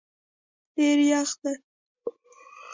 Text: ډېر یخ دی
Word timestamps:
ډېر 0.75 0.97
یخ 1.09 1.29
دی 1.41 1.53